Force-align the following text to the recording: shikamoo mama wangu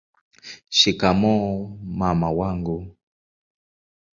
shikamoo 0.77 1.35
mama 1.99 2.29
wangu 2.37 2.77